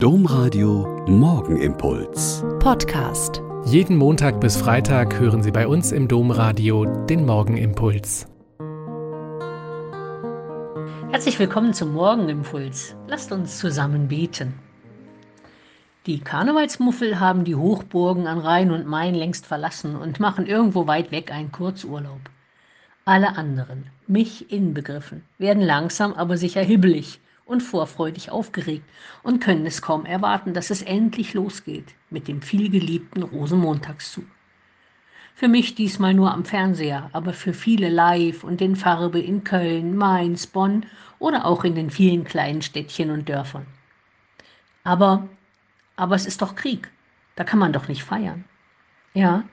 [0.00, 2.44] Domradio Morgenimpuls.
[2.60, 3.42] Podcast.
[3.64, 8.28] Jeden Montag bis Freitag hören Sie bei uns im Domradio den Morgenimpuls.
[11.10, 12.94] Herzlich willkommen zum Morgenimpuls.
[13.08, 14.54] Lasst uns zusammen beten.
[16.06, 21.10] Die Karnevalsmuffel haben die Hochburgen an Rhein und Main längst verlassen und machen irgendwo weit
[21.10, 22.20] weg einen Kurzurlaub.
[23.04, 27.18] Alle anderen, mich inbegriffen, werden langsam aber sicher hibbelig
[27.48, 28.84] und vorfreudig aufgeregt
[29.22, 34.26] und können es kaum erwarten, dass es endlich losgeht mit dem vielgeliebten Rosenmontagszug.
[35.34, 39.96] Für mich diesmal nur am Fernseher, aber für viele live und in Farbe in Köln,
[39.96, 40.84] Mainz, Bonn
[41.18, 43.66] oder auch in den vielen kleinen Städtchen und Dörfern.
[44.84, 45.26] Aber,
[45.96, 46.90] aber es ist doch Krieg.
[47.34, 48.44] Da kann man doch nicht feiern.
[49.14, 49.44] Ja,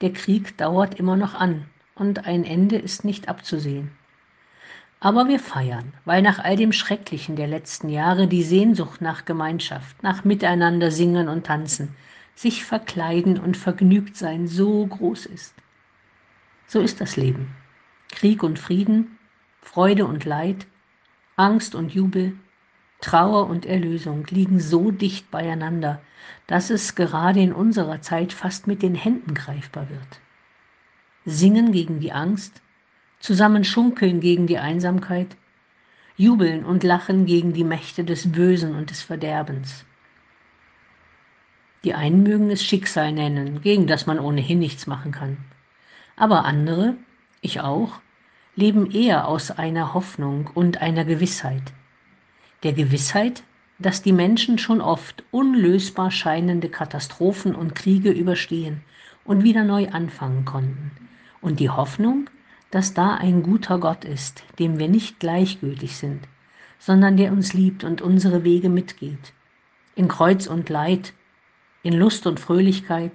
[0.00, 3.90] der Krieg dauert immer noch an und ein Ende ist nicht abzusehen.
[5.02, 10.02] Aber wir feiern, weil nach all dem Schrecklichen der letzten Jahre die Sehnsucht nach Gemeinschaft,
[10.02, 11.96] nach Miteinander singen und tanzen,
[12.34, 15.54] sich verkleiden und vergnügt sein so groß ist.
[16.66, 17.56] So ist das Leben.
[18.10, 19.18] Krieg und Frieden,
[19.62, 20.66] Freude und Leid,
[21.36, 22.34] Angst und Jubel,
[23.00, 26.02] Trauer und Erlösung liegen so dicht beieinander,
[26.46, 30.20] dass es gerade in unserer Zeit fast mit den Händen greifbar wird.
[31.24, 32.60] Singen gegen die Angst,
[33.20, 35.36] zusammen schunkeln gegen die Einsamkeit,
[36.16, 39.84] jubeln und lachen gegen die Mächte des Bösen und des Verderbens.
[41.84, 45.38] Die einen mögen es Schicksal nennen, gegen das man ohnehin nichts machen kann.
[46.16, 46.94] Aber andere,
[47.40, 48.00] ich auch,
[48.54, 51.72] leben eher aus einer Hoffnung und einer Gewissheit.
[52.62, 53.42] Der Gewissheit,
[53.78, 58.82] dass die Menschen schon oft unlösbar scheinende Katastrophen und Kriege überstehen
[59.24, 60.90] und wieder neu anfangen konnten.
[61.40, 62.28] Und die Hoffnung,
[62.70, 66.28] dass da ein guter Gott ist, dem wir nicht gleichgültig sind,
[66.78, 69.32] sondern der uns liebt und unsere Wege mitgeht,
[69.94, 71.12] in Kreuz und Leid,
[71.82, 73.12] in Lust und Fröhlichkeit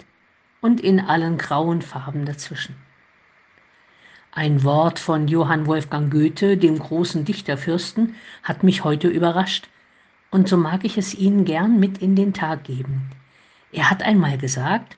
[0.61, 2.75] und in allen grauen Farben dazwischen.
[4.31, 9.69] Ein Wort von Johann Wolfgang Goethe, dem großen Dichterfürsten, hat mich heute überrascht,
[10.29, 13.11] und so mag ich es Ihnen gern mit in den Tag geben.
[13.71, 14.97] Er hat einmal gesagt,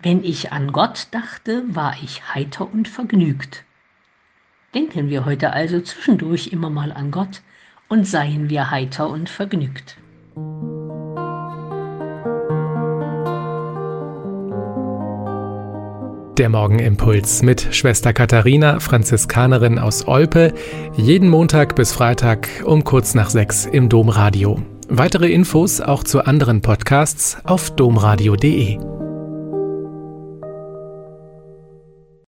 [0.00, 3.64] wenn ich an Gott dachte, war ich heiter und vergnügt.
[4.74, 7.42] Denken wir heute also zwischendurch immer mal an Gott
[7.88, 9.96] und seien wir heiter und vergnügt.
[16.38, 20.54] Der Morgenimpuls mit Schwester Katharina, Franziskanerin aus Olpe,
[20.96, 24.62] jeden Montag bis Freitag um kurz nach sechs im Domradio.
[24.88, 28.89] Weitere Infos auch zu anderen Podcasts auf domradio.de.